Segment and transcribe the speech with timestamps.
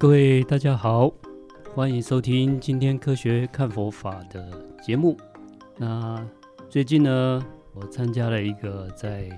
[0.00, 1.12] 各位大家好，
[1.74, 5.18] 欢迎收听今天科学看佛法的节目。
[5.76, 6.24] 那
[6.70, 7.44] 最近呢，
[7.74, 9.28] 我参加了一个在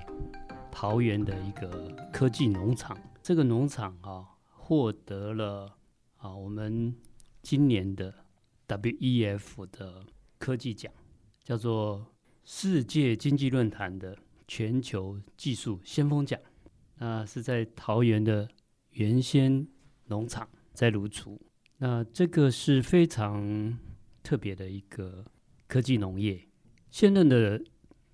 [0.70, 5.78] 桃园的一个科技农场，这个农场啊获得了
[6.18, 6.94] 啊我们
[7.40, 8.12] 今年的
[8.68, 10.04] WEF 的
[10.38, 10.92] 科技奖，
[11.42, 12.04] 叫做
[12.44, 14.14] 世界经济论坛的
[14.46, 16.38] 全球技术先锋奖。
[16.98, 18.46] 那是在桃园的
[18.90, 19.66] 原先
[20.10, 21.40] 农场，在芦竹。
[21.78, 23.78] 那这个是非常
[24.22, 25.24] 特别的一个
[25.66, 26.46] 科技农业。
[26.90, 27.62] 现任的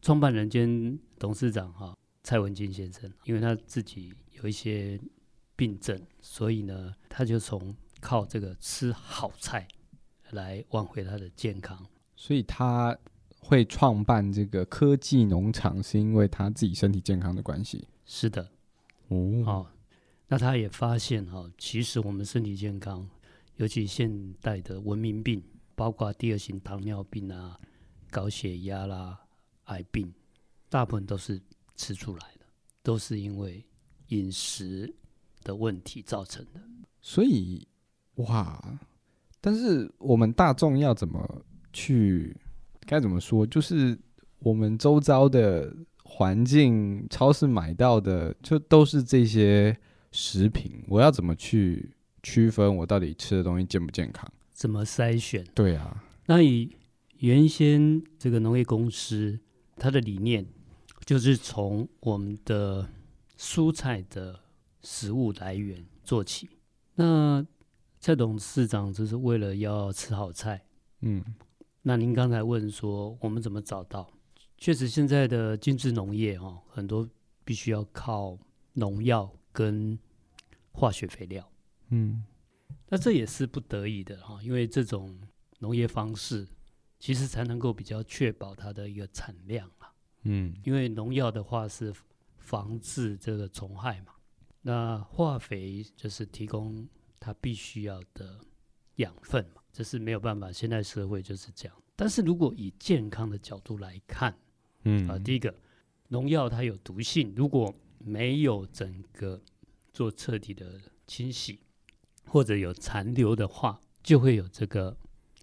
[0.00, 5.00] 创办人兼董事长哈蔡文金先生，因为他自己有一些
[5.56, 9.66] 病症，所以呢，他就从靠这个吃好菜
[10.30, 11.84] 来挽回他的健康。
[12.14, 12.96] 所以他
[13.40, 17.88] 会创办这个科技农场，是因为他自己身体健康的关系。
[18.04, 18.48] 是的。
[19.08, 19.70] 哦，好，
[20.28, 23.08] 那他也发现哈，其实我们身体健康，
[23.56, 25.42] 尤其现代的文明病，
[25.74, 27.58] 包括第二型糖尿病啊、
[28.10, 29.18] 高血压啦、
[29.64, 30.12] 癌病，
[30.68, 31.40] 大部分都是
[31.76, 32.46] 吃出来的，
[32.82, 33.64] 都是因为
[34.08, 34.92] 饮食
[35.42, 36.60] 的问题造成的。
[37.00, 37.66] 所以，
[38.16, 38.78] 哇，
[39.40, 42.36] 但是我们大众要怎么去，
[42.80, 43.46] 该怎么说？
[43.46, 43.98] 就是
[44.40, 45.74] 我们周遭的。
[46.08, 49.76] 环境超市买到的就都是这些
[50.16, 51.90] 食品，我要怎么去
[52.22, 54.26] 区分我到底吃的东西健不健康？
[54.52, 55.44] 怎么筛选？
[55.54, 56.74] 对啊，那以
[57.18, 59.38] 原先这个农业公司，
[59.76, 60.46] 它的理念
[61.04, 62.88] 就是从我们的
[63.38, 64.40] 蔬菜的
[64.82, 66.48] 食物来源做起。
[66.94, 67.46] 那
[68.00, 70.64] 蔡董事长就是为了要吃好菜，
[71.02, 71.22] 嗯，
[71.82, 74.10] 那您刚才问说我们怎么找到？
[74.56, 77.06] 确实，现在的精致农业哦，很多
[77.44, 78.38] 必须要靠
[78.72, 79.98] 农药跟
[80.76, 81.50] 化学肥料。
[81.88, 82.22] 嗯，
[82.88, 85.18] 那这也是不得已的哈，因为这种
[85.60, 86.46] 农业方式
[86.98, 89.90] 其实才能够比较确保它的一个产量啊。
[90.24, 91.94] 嗯，因为农药的话是
[92.36, 94.12] 防治这个虫害嘛，
[94.60, 96.86] 那化肥就是提供
[97.18, 98.38] 它必须要的
[98.96, 101.82] 养分嘛，这是没有办法，现在社会就是这样。
[101.94, 104.36] 但是如果以健康的角度来看，
[104.84, 105.54] 嗯啊，第一个，
[106.08, 109.40] 农药它有毒性，如果没有整个
[109.96, 111.58] 做彻底的清洗，
[112.26, 114.94] 或者有残留的话，就会有这个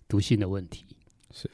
[0.08, 0.86] 毒性的问题。
[1.32, 1.50] 是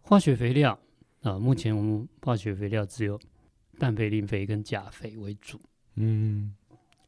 [0.00, 0.78] 化学肥料
[1.22, 3.18] 啊，目前我们化学肥料只有
[3.80, 5.60] 氮肥、磷肥跟钾肥为主。
[5.96, 6.54] 嗯，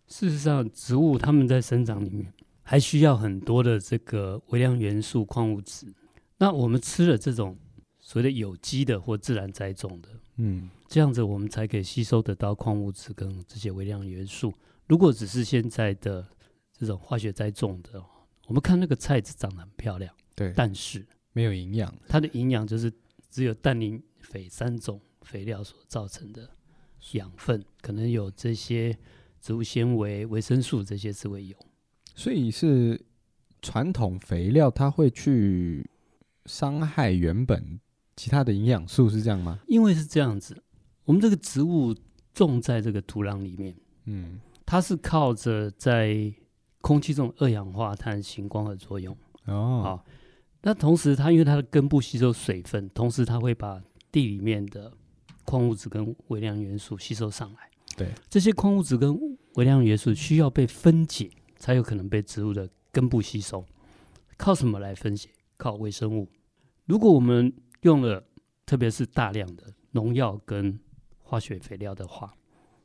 [0.09, 2.33] 事实上，植物它们在生长里面
[2.65, 5.87] 还需要很多的这个微量元素、矿物质。
[6.37, 7.57] 那我们吃了这种。
[8.05, 14.53] 所谓的有机的或自然栽种的，嗯，这样子我们才可以吸收得到矿物质跟这些微量元素。
[14.87, 16.27] 如果只是现在的
[16.73, 18.03] 这种化学栽种的，
[18.47, 22.93] 我们看那个菜子长得很漂亮，对，但是没有营养，它的营养就是
[23.31, 26.49] 只有氮、磷、肥三种肥料所造成的
[27.13, 28.97] 养分，可能有这些
[29.41, 31.57] 植物纤维、维生素这些是会有。
[32.15, 33.01] 所以是
[33.63, 35.89] 传统肥料，它会去
[36.45, 37.81] 伤害原本。
[38.15, 39.59] 其他的营养素是这样吗？
[39.67, 40.63] 因为是这样子，
[41.05, 41.97] 我们这个植物
[42.35, 44.39] 种在这个土壤里面，嗯，
[44.73, 46.33] 它是靠着在
[46.81, 49.83] 空气中二氧化碳行光合作用哦。
[49.85, 50.05] 好，
[50.63, 54.91] 那同时它因为它的根部吸收水分，同时它会把地里面的
[55.45, 57.71] 矿物质跟微量元素吸收上来。
[57.99, 59.15] 对，这些矿物质跟
[59.57, 63.63] 微量元素需要被分解，才有可能被植物的根部吸收。
[64.39, 65.29] 靠什么来分解？
[65.59, 66.27] 靠微生物。
[66.87, 67.53] 如果我们
[67.83, 68.25] 用了，
[68.65, 70.81] 特别是大量的农药跟
[71.19, 72.33] 化学肥料的话，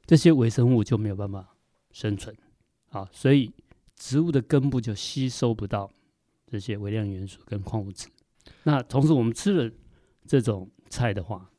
[0.05, 1.53] 这些微生物就没有办法
[1.91, 2.35] 生存，
[2.89, 3.51] 啊，所以
[3.95, 5.89] 植物的根部就吸收不到
[6.45, 8.07] 这些微量元素跟矿物质。
[8.63, 9.71] 那同时我们吃了
[10.25, 11.49] 这种菜的话，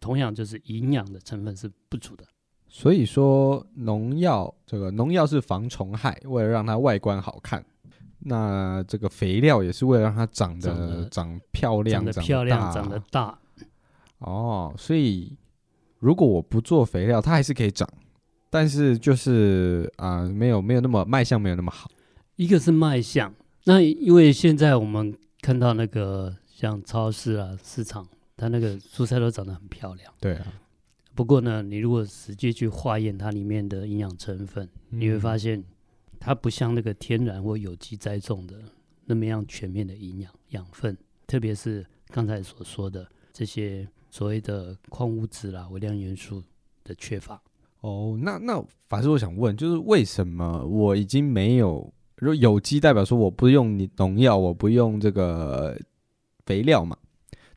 [0.00, 2.24] 同样就是营养的成分是不足的。
[2.68, 7.64] 所以说农药，这个农药是防虫害，为了让它外观好看。
[8.20, 13.38] 那这个肥料也是为了让它长得长，漂亮，长得漂亮，长得大。
[14.18, 15.36] 哦，所以
[15.98, 17.88] 如果我不做肥料，它还是可以长，
[18.50, 21.90] 但是就是啊、呃，没有没有那么卖相，没有那么好。
[22.36, 23.32] 一个是卖相，
[23.64, 28.06] 那因为现在我们看到那个像超市啊、市场，
[28.36, 30.12] 它那个蔬菜都长得很漂亮。
[30.20, 30.52] 对啊。
[31.14, 35.64] 不过呢，你如果实际去化验它里面的营养成分，嗯、你会发现。
[36.22, 38.54] 它不像那个天然或有机栽种的
[39.06, 40.94] 那么样全面的营养养分，
[41.26, 46.42] 特别是刚才所说的这些所谓的矿物质啦、微量元素
[46.84, 47.40] 的缺乏。
[47.80, 55.78] 哦，那那法师，我想问，就是为什么我已经没有如果有机代表说我不用你农药，我不用这个
[56.44, 56.96] 肥料嘛？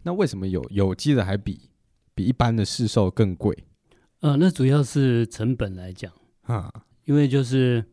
[0.04, 1.70] 那为什么有有机的还比
[2.16, 3.58] 比一般的市售更贵？
[4.22, 6.12] 呃，那主要是成本来讲
[6.44, 6.72] 啊，
[7.06, 7.84] 因为就是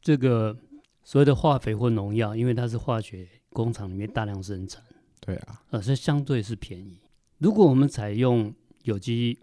[0.00, 0.56] 这个
[1.02, 4.80] 所谓的化肥或农药，因为它是化学工厂里面大量生产，
[5.20, 7.00] 对啊，呃，所以相对是便宜。
[7.38, 8.54] 如果我们采用
[8.84, 9.36] 有机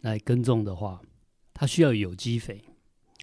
[0.00, 1.00] 来耕种的话，
[1.58, 2.62] 它需要有机肥。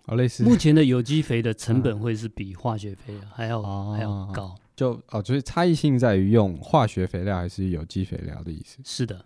[0.08, 0.44] 哦，类似。
[0.44, 8.80] 目前的有机肥的成本会是比化学肥还要、哦、还要高，就哦，所以差异性在于用化学肥料还是有机肥料的意思。
[8.84, 9.24] 是的，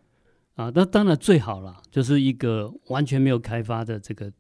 [0.55, 4.31] 啊，那当然最好了，就是一个完全没有开发的这个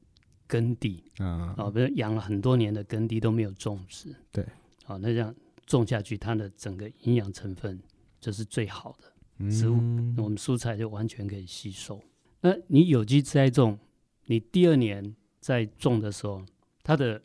[0.45, 4.45] 耕地，啊，啊，比如养了很多年的耕地都没有种植，对，
[4.83, 5.33] 好、啊，那这样
[5.65, 7.79] 种下去，它的整个营养成分
[8.19, 11.99] 就是最好的植物，嗯、我们蔬菜就完全可以吸收。
[12.41, 13.79] 那你有机栽种，
[14.27, 15.15] 你第二年。
[15.39, 16.43] 在种的时候，
[16.83, 17.21] 它的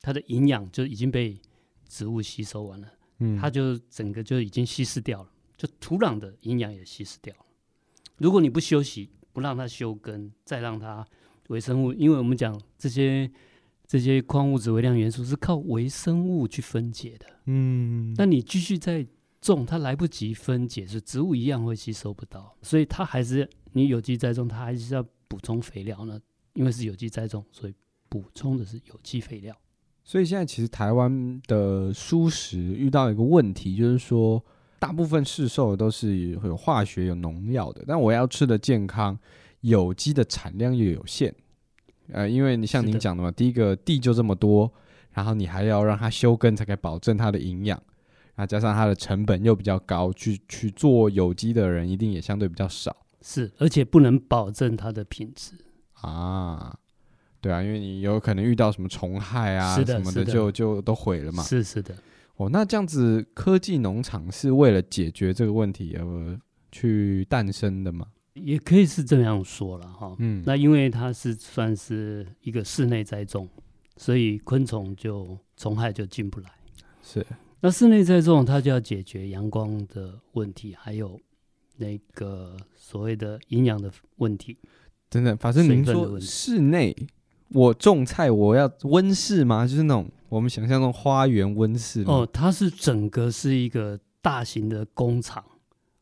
[0.00, 1.36] 它的营养就已经被
[1.88, 7.44] 植物吸收完了，嗯，它就整个就已经稀释掉了，就土壤的营养也稀释掉了。
[8.18, 11.04] 如果你不休息，不让它休根，再让它
[11.48, 13.28] 微生物，因为我们讲这些
[13.88, 19.04] 这些矿物质、微量元素是靠微生物去分解的，嗯，那你继续再
[19.40, 26.20] 种，它来不及分解，是植物一样会吸收不到，所以它还是你有机栽种，它还是要补充肥料呢。
[26.54, 27.74] 因为是有机栽种，所以
[28.08, 29.54] 补充的是有机肥料。
[30.02, 34.44] 所以现在其实台湾的蔬食遇到一个问题，就是说
[34.78, 39.18] 大部分市售的都是有化学、有农药的，但我要吃的健康，
[39.62, 41.34] 有机的产量又有限。
[42.12, 44.70] 呃，因为你像您讲的嘛，第一个地就这么多，
[45.12, 47.82] 然后你还要让它休耕才可以保证它的营养，
[48.34, 52.94] 然后加上它的成本又比较高，去去做有机的人一定也相对比较少。
[53.22, 55.52] 是，而且不能保证它的品质。
[56.04, 56.78] 啊，
[57.40, 61.42] 对啊，因为你有可能遇到什么虫害啊什么的，就就都毁了嘛。
[61.42, 61.94] 是是的，
[62.36, 66.40] 哦，那这样子科技农场是为了解决这个问题而
[66.72, 68.06] 去诞生的吗？
[68.34, 70.16] 也可以是这样说了哈。
[70.18, 73.48] 嗯，那因为它是算是一个室内栽种，
[73.96, 76.50] 所以昆虫就虫害就进不来。
[77.02, 77.24] 是，
[77.60, 81.20] 那室内栽种它就要解决阳光的问题，还有
[81.76, 84.58] 那个所谓的营养的问题。
[85.14, 86.92] 真的，反正您说室内，
[87.50, 89.64] 我种菜我要温室吗？
[89.64, 95.44] 就是那种我们想象中花园温室哦，它是整个是一个大型的工厂，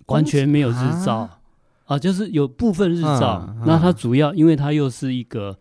[0.07, 1.17] 完全没有日照。
[1.17, 1.41] 啊，
[1.85, 3.27] 啊，就是有部分日照。
[3.27, 5.59] 啊、那它主要因为它又是一个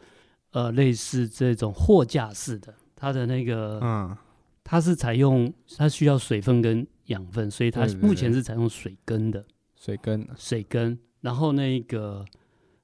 [0.52, 4.16] 呃类似这种货架式的，它的那个嗯，
[4.64, 9.44] 它是采用它需要水分跟养分，所以它目前是采用水耕的，
[9.76, 12.24] 水耕水耕，然后那个。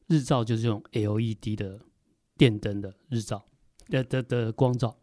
[0.07, 1.79] 日照就是这种 LED 的
[2.37, 3.43] 电灯的日照
[3.89, 4.95] 的的的光照，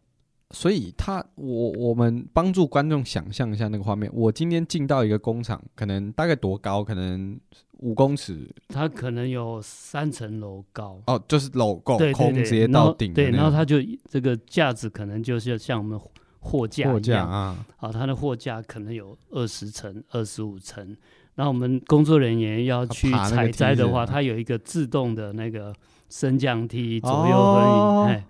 [0.51, 4.09] 所以它我我们帮助观众想象一下那个画面。
[4.13, 6.83] 我今天进到一个工厂，可能大概多高？
[6.83, 7.39] 可能
[7.79, 8.49] 五公尺。
[8.69, 11.01] 它可能有三层楼高。
[11.07, 13.13] 哦，就是楼够空直接到顶。
[13.13, 13.77] 对，然后它就
[14.09, 15.99] 这个架子可能就是像我们
[16.39, 16.93] 货架一样。
[16.93, 20.95] 货架啊，好，它的货架可能有二十层、二十五层。
[21.37, 25.73] 那我们工作人员要去采摘的话，它有一个自动的那个
[26.09, 27.67] 升降梯，左右而已。
[27.67, 28.25] 哦，哎、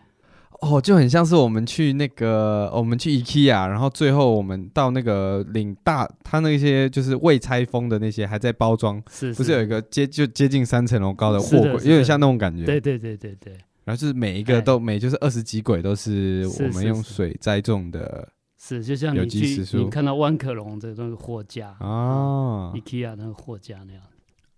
[0.62, 12.66] 哦，就很像是我们去那个，我们去 IKEA，然后最后我们到那个领大，它那些就是未拆封的那些还在包装，是，是不是有一个接就接近三层楼高的货柜，有点像那种感觉。
[12.66, 13.54] 对对对对对。
[13.84, 18.28] 然后就是每一个都、哎、每就是二十几轨都是我们用水栽种的。
[18.68, 24.02] 是，就像你去你看到万客隆这个那个货架啊，IKEA 那个货架那样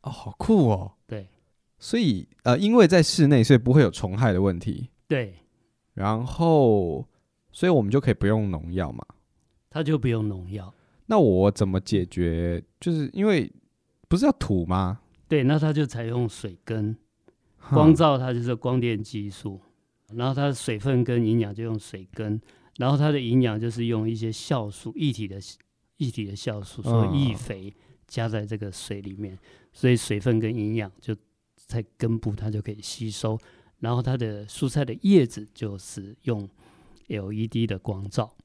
[0.04, 0.94] 哦，好酷哦。
[1.06, 1.28] 对，
[1.78, 4.90] 所以呃，因为在室内，所以不会有虫害的问题。
[5.10, 5.36] 对，
[5.94, 7.06] 然后
[7.52, 9.04] 所以我们就可以不用农药嘛，
[9.70, 10.74] 它就不用农药。
[11.08, 12.64] 那我怎么解决？
[12.80, 13.52] 就是因为
[14.08, 15.02] 不是要土吗？
[15.28, 16.96] 对，那它就采用水根，
[17.72, 19.60] 光照它就是光电技术，
[20.14, 22.40] 然后它的水分跟营养就用水耕。
[22.78, 25.40] 然后它的营养就是用一些酵素，液体的
[25.98, 27.74] 液体的酵素，所以易肥
[28.08, 29.38] 加在这个水里面，
[29.74, 31.16] 所以水分跟营养就
[31.56, 33.38] 在根部它就可以吸收。
[33.80, 36.48] 然后它的蔬菜的叶子就是用
[37.08, 38.36] LED 的光照。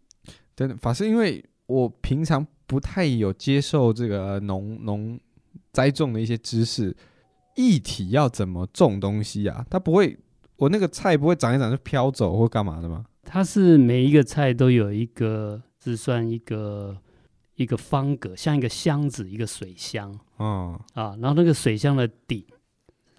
[0.55, 5.19] 真的，法师，因为我平常不太有接受这个农农
[5.73, 6.95] 栽种的一些知识，
[7.57, 9.65] 液体要怎么种东西啊？
[9.71, 10.19] 它不会，
[10.57, 13.07] 我那个菜不会长一长就飘走或干嘛的吗？
[13.23, 16.97] 它是每一个菜都有一个，是算一个
[17.55, 20.19] 一个方格，像一个箱子，一个水箱。
[20.39, 20.79] 嗯。
[20.95, 22.45] 啊，然后那个水箱的顶，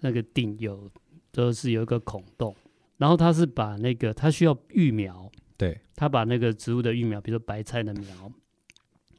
[0.00, 0.90] 那个顶有
[1.32, 2.54] 都是有一个孔洞，
[2.98, 8.30] 然后它是把那个它需要育苗，对，它把那个植物的育苗，比如说白菜的苗，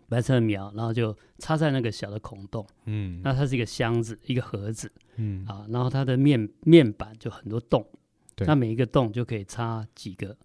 [0.08, 5.46] 白菜的苗，然后就插在那个小的孔洞，嗯，那它是一个箱子，一个盒子，嗯。
[5.46, 7.86] 啊，然后它的面面板就很多洞，
[8.36, 8.48] 对。
[8.48, 10.38] 那每一个洞就可以插几个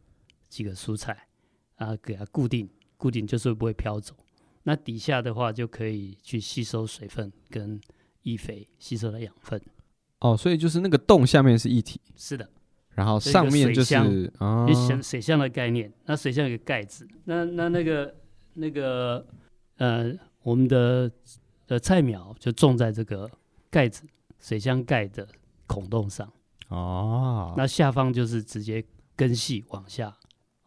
[0.51, 1.29] 几个蔬菜，
[1.77, 4.15] 啊，给它固定，固定就是不会飘走。
[4.65, 7.81] 那底下的话就可以去吸收水分跟
[8.23, 9.59] 易肥，吸收的养分。
[10.19, 12.47] 哦，所以就是那个洞下面是一体，是的，
[12.91, 13.95] 然后上面就是
[14.37, 15.91] 啊，水水箱的概念。
[16.05, 18.15] 那水箱有个盖子，那那那个
[18.53, 19.27] 那个
[19.79, 21.11] 呃，我们的
[21.69, 23.31] 呃菜苗就种在这个
[23.71, 24.03] 盖子
[24.39, 25.27] 水箱盖的
[25.67, 26.31] 孔洞上。
[26.69, 28.85] 哦，那下方就是直接
[29.17, 30.15] 根系往下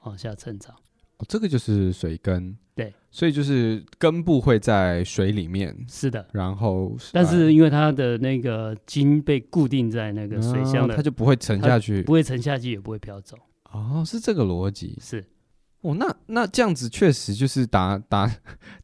[0.04, 0.76] 往下成长。
[1.18, 2.58] 哦，这个就是水根。
[2.76, 6.26] 对，所以就是根部会在水里面，是的。
[6.32, 13.38] 然后，但是因为它的那个茎被固定在那个水箱的，它就不会沉下去，不会沉下去，也不会飘走。
[13.72, 14.98] 哦，是这个逻辑。
[15.00, 15.24] 是，
[15.82, 18.28] 哦，那那这样子确实就是达达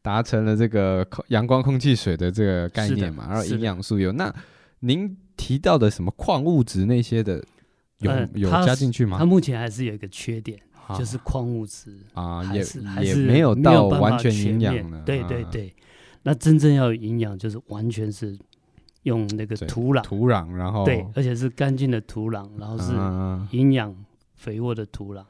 [0.02, 4.12] 达成了这个阳光、空气、水的这个概念嘛，然后营养素有。
[4.12, 4.32] 那
[4.78, 7.44] 您提到的什么矿物质那些的，
[7.98, 9.18] 有、呃、有加进去吗？
[9.18, 10.60] 它目前还是有一个缺点。
[10.98, 12.64] 就是矿物质啊，也
[13.04, 15.02] 也没有到完全营养了。
[15.02, 15.74] 对对对，
[16.22, 18.38] 那真正要有营养，就是完全是
[19.04, 22.92] 用那个土壤，土壤，然后对，而且是干净的土壤，然后是
[23.56, 23.94] 营养
[24.34, 25.24] 肥沃的土壤。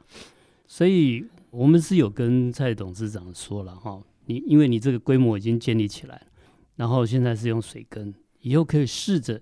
[0.67, 6.27] 所以我们是有跟蔡董事长说了哈，你因为你这个规模已经建立起来了，
[6.75, 9.41] 然后现在是用水耕，以后可以试着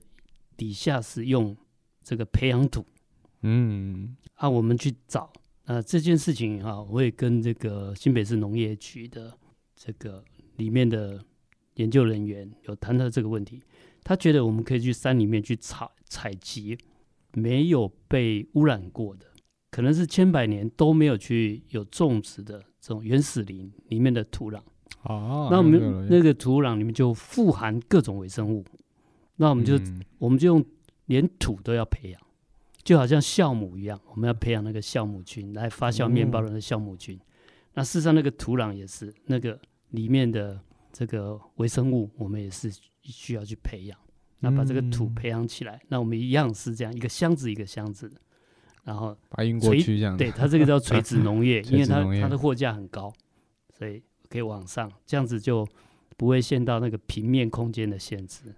[0.57, 1.55] 底下是用
[2.03, 2.85] 这个培养土，
[3.41, 5.31] 嗯，啊，我们去找。
[5.69, 9.31] 呃，这件事情哈，我也跟这个新北市农业局的
[9.75, 10.23] 这个
[10.57, 11.23] 里面的
[11.75, 13.61] 研究人员有谈到这个问题。
[14.03, 16.75] 他觉得我们可以去山里面去采采集
[17.35, 19.27] 没有被污染过的，
[19.69, 24.59] 可能是千百年都没有去有种植的这种原始林里面的土壤。
[25.03, 28.65] 哦，那我们那个土壤里面就富含各种微生物，
[29.35, 30.65] 那我们就、嗯、我们就用
[31.05, 32.19] 连土都要培养。
[32.89, 37.15] 就好像酵母一样，我们要培养那个酵母菌来发酵面包的那酵母菌。
[37.15, 37.21] 嗯、
[37.75, 40.59] 那事实上，那个土壤也是那个里面的
[40.91, 43.95] 这个微生物，我们也是需要去培养。
[44.39, 48.11] 那把这个土培养起来，嗯、那我们一样是这样一个箱子一个箱子，
[48.83, 50.17] 然后把运过去这样。
[50.17, 53.13] 对，它这个叫垂直农业，因为它它的货架很高，
[53.77, 55.63] 所以可以往上，这样子就
[56.17, 58.55] 不会陷到那个平面空间的限制。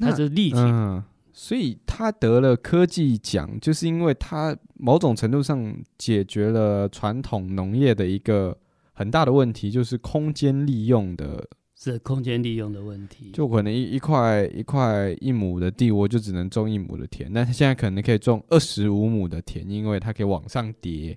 [0.00, 0.58] 它是立体。
[0.58, 8.56] 嗯所以他得了科技奖，就是因为他某种程度上解决了传统农业的一个
[8.92, 13.30] 很大的问题，就是空间利用的，是空间利用的问题。
[13.32, 21.16] 就可能一一块一块一亩的地，我就只能种一亩的田，但是现在可能可以种二十五亩的田，因为它可以往上叠。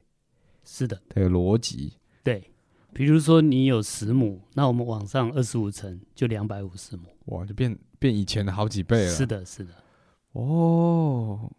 [0.64, 1.94] 是的，这个逻辑。
[2.24, 2.44] 对，
[2.94, 9.10] 比如说你有十亩，那我们往上二十五层就两百五十亩，哇，就变变以前的好几倍了。
[9.10, 9.72] 是的，是的。
[10.34, 11.52] 哦，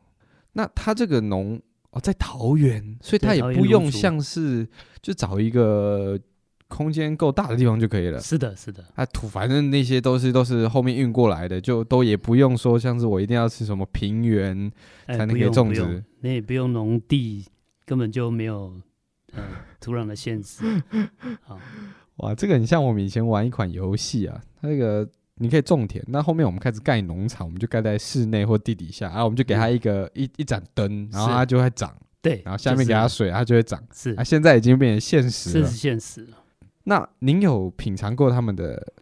[0.53, 1.61] 那他这个农
[1.91, 4.67] 哦在桃园，所以他也不用像是
[5.03, 6.19] 就找一个
[6.69, 8.19] 空间够大的地方就可以了。
[8.19, 8.83] 是的，是的。
[8.95, 14.73] 啊，土反正那些都是都是后面运过来的，就都也不用说像是我一定要吃什么平原
[15.07, 17.45] 才能可以种植，那也不用农地，
[17.85, 18.81] 根本就没有
[19.33, 19.43] 呃
[19.81, 20.65] 土壤的限制。
[21.45, 21.59] 好，
[22.17, 25.07] 哇，这个很像我们以前玩一款游戏啊，它那个。
[25.37, 31.95] 你可以种田，那后面我们开始盖农场，我们就盖在室内或地底下，然后我们就给它一个、嗯、一一盏灯，然后它就会长。
[32.21, 33.83] 对，然后下面给它水，它就会长。
[33.93, 35.67] 是，啊，现在已经变成现实了。
[35.67, 36.27] 是现实。
[36.85, 38.93] 那您有品尝过他们的？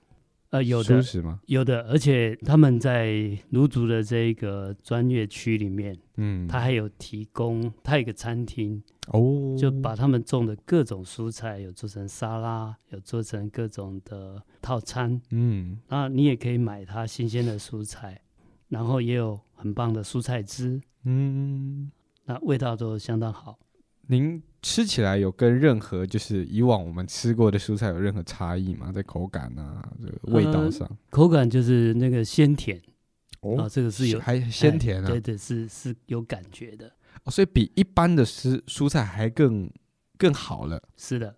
[0.51, 1.01] 呃，有的，
[1.47, 18.21] 有的，而且他们在卢竹的这个专业区里面，嗯，他还有提供，他有一个餐厅哦，就把他们种的各种蔬菜有做成沙拉，有做成各种的套餐，嗯，那你也可以买它新鲜的蔬菜，
[18.69, 21.93] 然后也有很棒的蔬菜汁，嗯，
[22.25, 23.57] 那味道都相当好。
[24.09, 28.93] 您吃起来有跟任何就是以往我们吃过的蔬菜有任何差异吗？
[28.93, 32.81] 在口感啊，这个味道上，呃、口感就是那个鲜甜
[33.41, 36.93] 哦，啊，这个是有还鲜甜啊，哎、对对是是有感觉的
[37.25, 39.71] 哦，所以比一般的蔬蔬菜还更
[40.19, 40.83] 更好了。
[40.97, 41.35] 是的，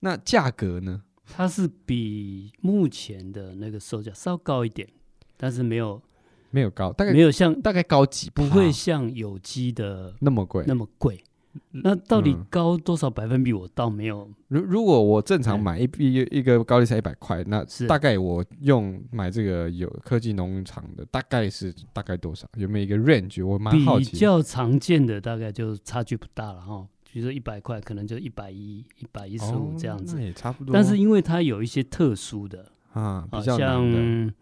[0.00, 1.02] 那价格呢？
[1.24, 4.88] 它是比目前的那个售价稍高一点，
[5.36, 6.02] 但是没有
[6.50, 11.22] 没有高，大概没有像大概高几，不会像有机的那么贵，那么贵。
[11.70, 13.52] 那到底高多少百分比？
[13.52, 14.26] 我倒没有。
[14.48, 22.48] 如、嗯、如果我正常买一一一个高丽菜一百块，那大概我用买这个有科技农场的，大概是大概多少？
[22.56, 23.46] 有没有一个 range？
[23.46, 24.12] 我蛮好奇。
[24.12, 30.72] 比较常见的大概就差距不大了哈，比如说一百块，可能就一百一、一百一十五这样子，哦、也差不多。
[30.72, 34.32] 但是因为它有一些特殊的啊，比较像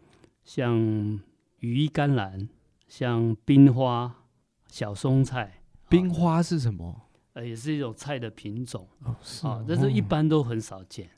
[0.45, 1.21] 像
[1.59, 2.49] 羽衣甘蓝，
[2.87, 4.15] 像冰花、
[4.69, 5.60] 小松菜。
[5.91, 7.03] 冰花是什么？
[7.35, 11.09] 呃，也是一种菜的品种哦，是哦，但是一般都很少见。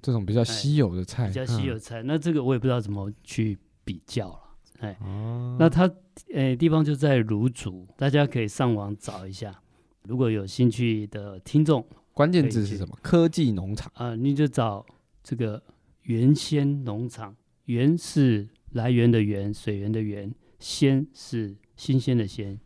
[0.00, 4.40] 这种比较稀有的菜，比较稀有的菜，嗯、那这个我也不知道怎么去比较了。
[4.78, 5.90] 哎，哦、那它
[6.32, 9.60] 呃地方就在芦竹，大家可以上网找一下。
[10.04, 12.98] 如果有兴趣的听众，关键字是什么？
[13.02, 14.84] 科技农场啊、呃，你就找
[15.22, 15.62] 这个
[16.02, 17.36] 原先农场。
[17.66, 22.58] 原是来源的源，水源的源，鲜是新鲜的鲜。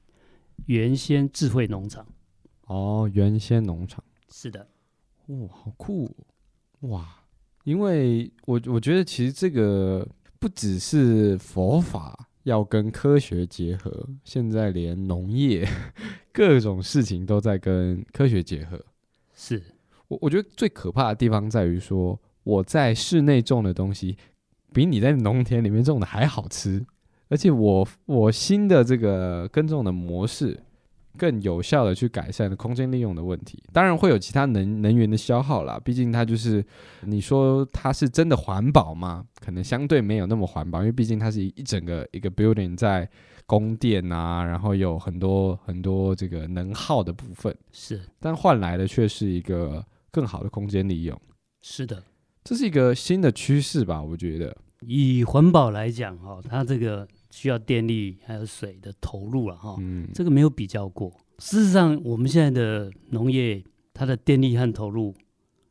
[0.67, 2.07] 源先智慧农场。
[2.67, 4.03] 哦，原先农场。
[4.31, 4.67] 是的。
[5.27, 6.07] 哇、哦，好酷、
[6.81, 6.89] 哦！
[6.91, 7.09] 哇。
[7.65, 10.07] 因为我我觉得其实这个
[10.39, 15.67] 不只是佛法要跟科学结合，现在连农业
[16.31, 18.79] 各种事情都在跟科学结合。
[19.35, 19.63] 是
[20.09, 24.19] 我我觉得最可怕的地方在于说，我在室内种的东西
[24.71, 26.85] 比你在农田里面种的还好吃，
[27.29, 30.61] 而且我我新的这个耕种的模式。
[31.17, 35.81] 更有效的去改善空间利用的问题，当然会有其他能能源的消耗啦。
[35.85, 36.65] 毕竟它就是
[37.03, 39.25] 你说它是真的环保吗？
[39.41, 43.09] 可能相对没有那么环保，因为毕竟它是一一整个一个 building 在
[43.47, 51.17] 供电啊，然后有很多很多这个能耗的部分是，但换来的却是一个更好的空间利用。
[51.63, 52.03] 是的，
[52.43, 54.03] 这是一个新的趋势吧？
[54.03, 57.07] 我觉得以环保来讲，哈，它这个。
[57.35, 61.13] 需要电力还有水的投入了哈，嗯，这个没有比较过。
[61.41, 63.61] 事实上，我们现在的农业，
[63.93, 65.13] 它的电力和投入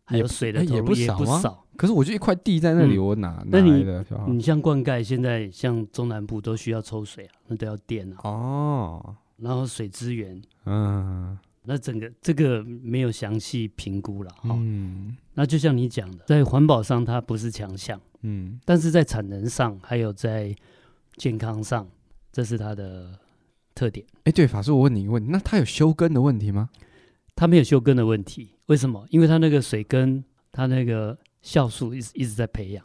[0.04, 1.66] 还有水的投入也不少。
[1.78, 4.06] 可是，我就一块地在那里，我哪哪来的？
[4.28, 8.18] 你像灌溉，现在像中南部都需要抽水啊，那都要电啊。
[8.26, 14.50] 哦，然后水资源，嗯，那整个这个没有详细评估了哈。
[14.52, 20.56] 嗯，那就像你讲的，在环保上它不是强项，嗯，但是在产能上还有在。
[21.16, 21.88] 健康上，
[22.32, 23.20] 这是它的
[23.76, 24.04] 特点。
[24.24, 26.72] 哎，对，法师，我问你一个问题，那它有休耕的问题吗？
[27.36, 29.06] 它没有休耕的问题，为什么？
[29.12, 32.84] 因为它那个水根，它那个酵素一直一直在培养，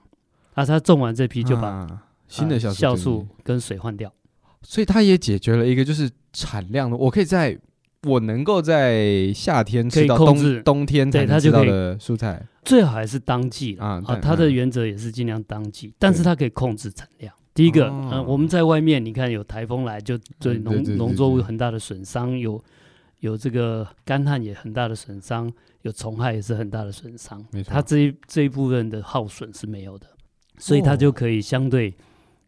[0.53, 4.13] 啊，它种完这批就把、啊、新的酵素、酵素跟水换掉，
[4.61, 7.59] 所以它也解决了一个就是产量的，我可以在
[8.07, 17.35] 我能够在夏天吃到冬冬天才能吃到的蔬菜，最好还是当季啊，啊，它的原则也是尽量当季，但是它可以控制产量。
[17.55, 22.63] 第一个，嗯、呃，我们在外面，你看有台风来，就对农农作物很大的损伤，有
[23.19, 27.45] 有这个干旱也很大的损伤，有虫害也是很大的损伤。
[27.51, 30.07] 没错，它这一这一部分的耗损是没有的，
[30.57, 31.93] 所以它就可以相对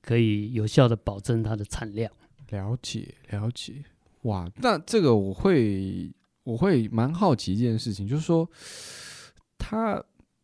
[0.00, 2.08] 可以有效的保证它的产量。
[2.50, 3.74] 了解了解，
[4.22, 6.12] 哇，那这个我会
[6.44, 8.48] 我会蛮好奇一件事情，就是说
[9.56, 10.02] 他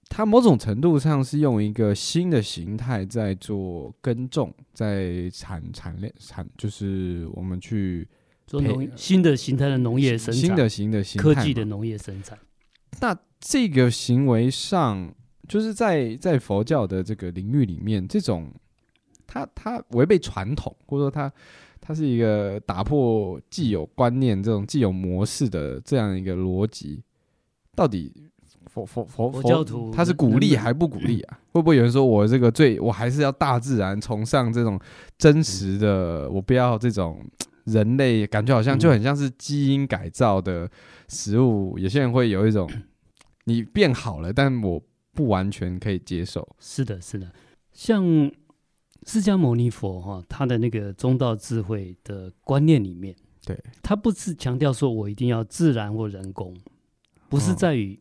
[0.09, 8.09] 他某种程度上是用一个新的形态在做耕种，在产产量产，就是我们去
[8.47, 12.39] 做农新的形态的农业生产，新的新的形科技的农业生产。
[13.01, 15.13] 那这个行为上，
[15.47, 18.51] 就是在在佛教的这个领域里面，这种
[19.27, 21.31] 他他违背传统，或者说它
[21.87, 27.03] 它是一个打破既有观念、这种既有模式的这样一个逻辑，
[27.77, 28.13] 到底？
[28.67, 31.39] 佛佛佛佛教徒，他是鼓励还不鼓励啊？
[31.53, 34.79] 会不会有人说我这个最我还是要大自然，崇尚这种
[35.17, 37.25] 真实的，我不要这种
[37.65, 40.69] 人类 感觉好像就很像是基因改造的
[41.09, 41.79] 食物。
[41.79, 42.69] 有些人会有一种
[43.45, 44.83] 你变好了，但我
[45.15, 46.47] 不完全可以接受。
[46.59, 47.33] 是的，是的，
[47.73, 48.31] 像
[49.07, 53.17] 释迦牟尼佛哈，他的那个中道智慧的观念里面，
[53.47, 56.55] 对，他不是强调说我一定要自然或人工，
[57.31, 57.99] 不是在于。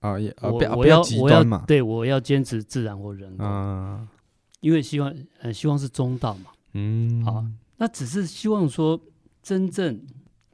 [0.00, 4.08] 啊，也我我要我要对我要坚持自然或人工，啊、
[4.58, 7.44] 因为希望呃希望是中道嘛，嗯，好，
[7.76, 9.00] 那只是希望说
[9.44, 10.04] 真正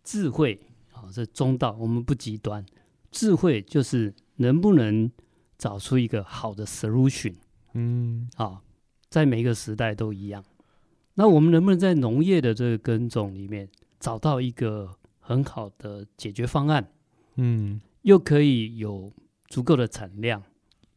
[0.04, 0.60] 智慧
[0.92, 2.62] 啊这中道，我们不极端，
[3.10, 5.10] 智慧就是能不能
[5.56, 7.36] 找出一个好的 solution，
[7.72, 8.60] 嗯，啊，
[9.10, 10.44] 在每一个时代都一样，
[11.14, 13.68] 那我们能不能在农业的这个耕种里面
[13.98, 16.92] 找到一个很好的解决方案，
[17.36, 19.12] 嗯，又可以有。
[19.50, 20.42] 足够的产量，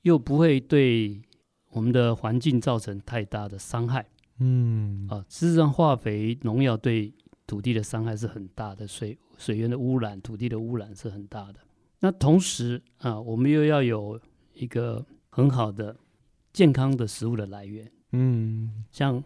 [0.01, 1.21] 又不会对
[1.69, 4.05] 我们的环境造成太大的伤害。
[4.39, 7.13] 嗯，啊，事实上，化肥、农药对
[7.47, 11.61] 土地的伤害是很大的，水水源的污染、土地的污染是很大的。
[12.01, 14.19] 那同时啊，我们又要有
[14.53, 15.95] 一个很好的
[16.51, 17.89] 健康的食物的来源。
[18.11, 19.23] 嗯，像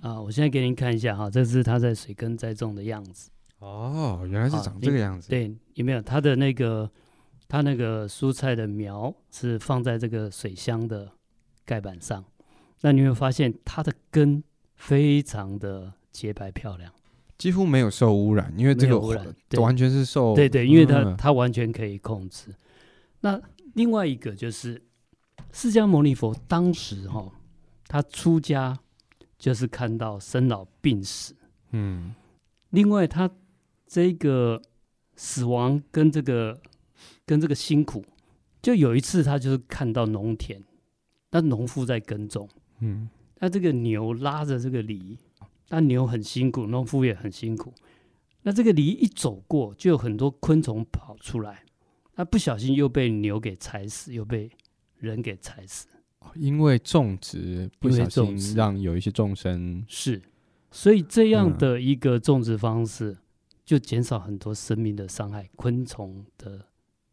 [0.00, 3.30] 啊，我现在给您看一下哈，这是它在水根栽种的样子。
[3.58, 5.28] 哦，原来是长这个样子。
[5.28, 6.90] 对，有没有它的那个，
[7.46, 11.10] 它那个蔬菜的苗是放在这个水箱的
[11.66, 12.24] 盖板上，
[12.80, 14.42] 那你会发现它的根
[14.76, 16.90] 非常的洁白漂亮，
[17.36, 19.26] 几乎没有受污染，因为这个污染
[19.58, 22.54] 完全是受对对，因为它、嗯、它完全可以控制。
[23.20, 23.38] 那
[23.74, 24.80] 另外一个就是
[25.52, 27.32] 释迦牟尼佛当时哈、哦，
[27.90, 28.78] 他出家
[29.36, 31.34] 就是看到生老病死，
[31.72, 32.14] 嗯，
[32.68, 33.28] 另外他
[33.84, 34.62] 这个
[35.16, 36.60] 死亡跟这个
[37.26, 38.04] 跟这个辛苦，
[38.62, 40.62] 就有一次他就是看到农田，
[41.32, 42.48] 那农夫在耕种，
[42.78, 45.18] 嗯，那这个牛拉着这个犁，
[45.70, 47.74] 那牛很辛苦，农夫也很辛苦，
[48.42, 51.64] 那这个犁一走过，就有很多昆虫跑出来。
[52.14, 54.48] 那不小心又被牛给踩死，又被
[54.98, 55.88] 人给踩死。
[56.34, 60.22] 因为种植不小心让有一些众生是，
[60.70, 63.16] 所以这样的一个种植方式
[63.64, 66.66] 就减少很多生命的伤害，昆虫的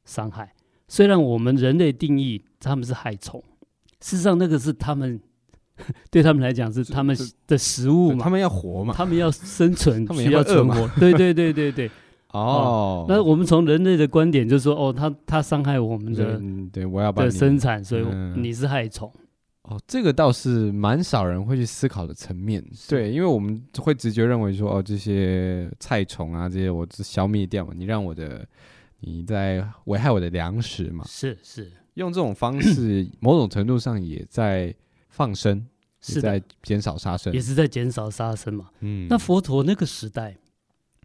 [0.05, 0.53] 伤害。
[0.87, 3.43] 虽然我们人类定义他们是害虫，
[3.99, 5.19] 事实上那个是他们
[6.11, 7.17] 对他们来讲是他们
[7.47, 10.87] 的食物嘛，他们要活嘛，他们要生存，他们需要存活。
[10.99, 11.89] 对对对对对。
[12.37, 19.11] 哦，那我们从人类的观点就是说，哦，他他伤害我们的，对，我要把的生产，所以你是害虫。
[19.63, 22.63] 哦，这个倒是蛮少人会去思考的层面。
[22.87, 28.47] 对，因为我们会直觉认为说，哦，这些菜虫啊，这些我只消灭掉嘛，你让我的
[29.01, 31.03] 你在危害我的粮食嘛。
[31.05, 34.73] 是是，用这种方式， 某种程度上也在
[35.09, 35.67] 放生，
[35.99, 38.67] 是在减少杀生，也是在减少杀生嘛。
[38.79, 40.37] 嗯，那佛陀那个时代。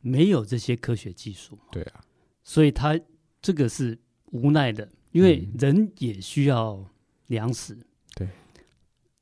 [0.02, 2.00] 没有这些科学技术，对啊，
[2.42, 3.00] 所以他
[3.40, 3.98] 这个是
[4.32, 6.84] 无奈的，因为人也需要
[7.28, 7.78] 粮食，
[8.16, 8.28] 对，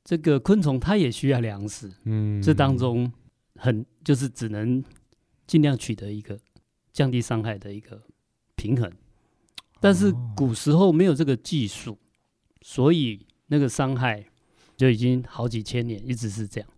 [0.03, 3.11] 这个昆虫它也需要粮食，嗯，这当中
[3.55, 4.83] 很就是只能
[5.45, 6.37] 尽量取得一个
[6.91, 8.01] 降低伤害的一个
[8.55, 8.91] 平衡，
[9.79, 11.97] 但是古时候没有这个技术，
[12.61, 14.25] 所以那个伤害
[14.75, 16.69] 就已经好几千年一直是这样。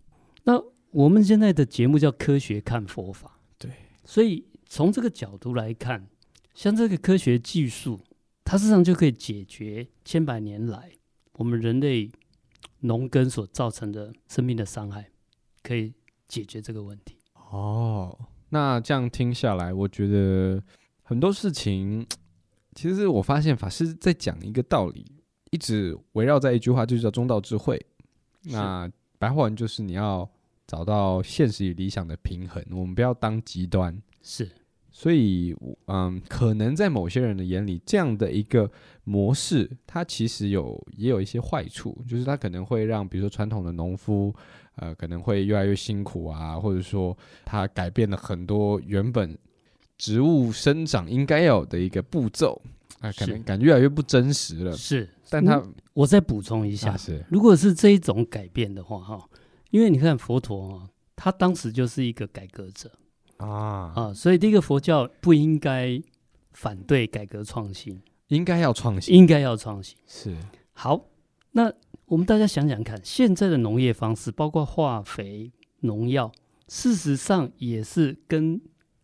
[0.44, 3.33] 那我们现在的节目叫科学看佛法。
[4.04, 6.06] 所以从这个角度来看，
[6.54, 8.00] 像这个科学技术，
[8.44, 10.92] 它实际上就可以解决千百年来
[11.34, 12.10] 我们人类
[12.80, 15.10] 农耕所造成的生命的伤害，
[15.62, 15.94] 可以
[16.28, 17.16] 解决这个问题。
[17.50, 18.18] 哦，
[18.50, 20.62] 那这样听下来，我觉得
[21.02, 22.06] 很多事情，
[22.74, 25.06] 其实我发现法师在讲一个道理，
[25.50, 27.84] 一直围绕在一句话，就叫中道智慧。
[28.42, 30.30] 那白话文就是你要。
[30.74, 33.96] 找到现实与理想的平衡，我们不要当极端。
[34.20, 34.50] 是，
[34.90, 35.54] 所以，
[35.86, 38.68] 嗯，可能在某些人的眼里，这样的一个
[39.04, 44.34] 模式，它其实有也有一些坏处，就是它可能会让，比如说传统的农夫，
[44.74, 49.38] 呃，可能会越来越辛苦啊，或者说它改变了很多原本
[49.96, 52.60] 植物生长应该有的一个步骤，
[52.98, 54.72] 啊、呃，可能感觉越来越不真实了。
[54.72, 59.28] 是，但它，我再补充一下，啊、是，如果是这一种改变的话，哈。
[59.74, 62.92] 因为你看佛陀啊，他当时就是一个改革者
[63.38, 66.00] 啊啊，所以第一个佛教不应该
[66.52, 69.96] 反对改革创新，应该要创新，应该要创新。
[70.06, 70.36] 是
[70.74, 71.06] 好，
[71.50, 71.72] 那
[72.06, 76.30] 我们大家想想看，现在的农业方式，包括化肥、农药，
[76.68, 78.60] 事实上也是跟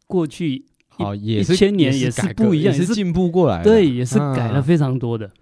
[0.07, 5.33] 过去好一千年也是不一样，也是进步过来，对，也是改了非常多的。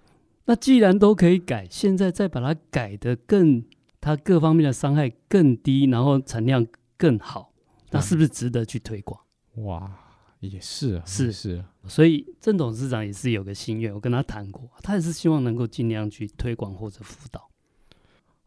[0.47, 3.63] 那既然都可以改，现在再把它改得更。
[4.09, 6.67] 它各方面的伤害更低，然后产量
[6.97, 7.53] 更好，
[7.91, 9.21] 那是不是值得去推广？
[9.57, 9.93] 哇，
[10.41, 11.63] 也是啊，是是。
[11.87, 17.51] 所以郑董事长也是有个心愿，我跟他谈过，他也是希望能够尽量去推广或者辅导，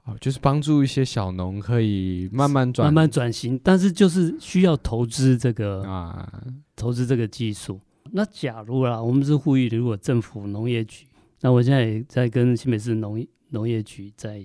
[0.06, 6.44] 哦，就是帮助一些小农可以慢慢转、慢慢转型，但是就是需要投资这个啊，
[6.76, 7.80] 投资这个技术。
[8.14, 11.06] 那假如啦，我们是呼吁，如果政府农业局，
[11.42, 14.44] 那我现在也在跟新北市农农业局在。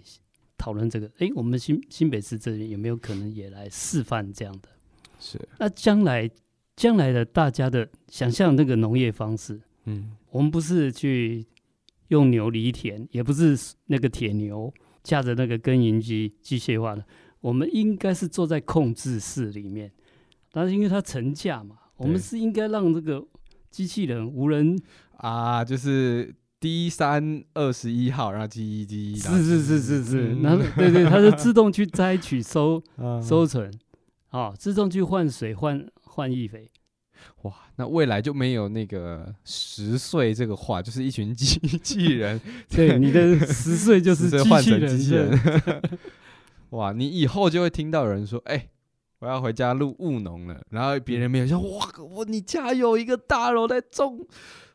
[0.59, 4.69] 讨论这个，哎，我们新新北市这边有没有可能也来示范这样的？
[5.21, 5.39] 是。
[5.59, 6.31] 那将来
[6.75, 11.47] 将来的大家的想象那个农业方式，嗯，我们不是去
[12.09, 17.05] 用牛犁田，也不是那个铁牛驾着那个耕耘机机械化的，
[17.41, 19.93] 我们应该是坐在控制室里面，
[20.53, 23.27] 但是因为它成架嘛，我们是应该让这个
[23.71, 24.79] 机器人无人
[25.19, 26.35] 啊，就是。
[26.59, 32.83] D 三二十一号，然后 G 一 G 一，是是是是是，然后对对，它就自动去摘取收
[33.23, 33.71] 收存，
[34.31, 36.71] 啊，自动去换水换换易肥，
[37.43, 42.41] 哇，那未来就没有那个十岁这个话，就是一群机器人，
[42.71, 45.41] 对，你的十岁就是机器人，
[46.71, 48.69] 哇，你以后就会听到有人说，哎，
[49.19, 50.61] 我要回家录务农了。
[50.71, 54.27] 然后别人没有说，哇，我你家有一个大楼在种，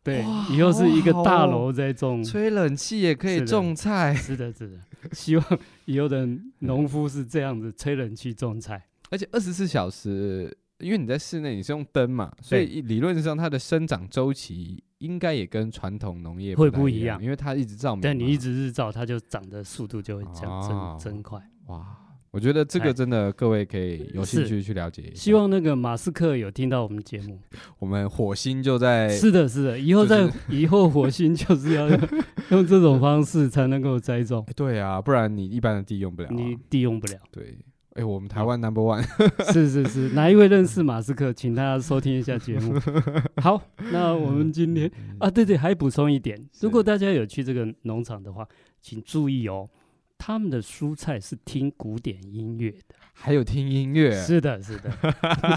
[0.04, 4.14] 对，以后是一个大楼在种，吹冷气也可以种菜。
[4.16, 4.78] 是的，是的，
[5.12, 6.28] 希望以后的
[6.60, 10.58] 农夫是这样子吹冷气种菜，而且二十四小时。
[10.80, 18.02] 因为你在室内，你是用灯嘛，所以理论上它的生长周期应该也跟传统农业不会不一样，因为它一直照明。
[18.02, 21.40] 但你一直日照，它就长的速度就会这样增、哦、增快。
[21.68, 21.86] 哇，
[22.32, 25.12] 我觉得这个真的各位可以有兴趣去了解一下。
[25.16, 27.38] 希望那个马斯克有听到我们节目，
[27.80, 29.10] 我们火星就在。
[29.10, 32.00] 是的，是的，以后在、就是、以后火星就是要用，
[32.52, 34.46] 用这种方式才能够栽种。
[34.56, 37.18] 对啊，不然你一般的地用不了、啊，你地用不了。
[37.32, 37.58] 对。
[37.94, 39.04] 哎、欸，我们台湾 number one，
[39.52, 41.34] 是是是，哪一位认识马斯克？
[41.34, 42.80] 请大家收听一下节目。
[43.42, 44.90] 好，那我们今天
[45.20, 48.48] 啊，对对，还补充一点，如果大家有去这个农场的话，
[48.82, 49.70] 请注意哦，
[50.24, 54.12] 他们的蔬菜是听古典音乐的，还有听音乐。
[54.12, 54.94] 是的，是的。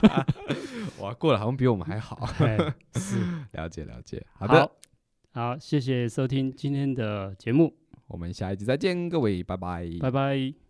[1.00, 2.26] 哇，过得好像比我们还好。
[2.96, 3.18] 是，
[3.52, 4.24] 了解了解。
[4.32, 4.60] 好的，
[5.34, 10.63] 好，好，谢谢收听今天的节目，我们下一集再见，各位，拜拜，拜拜。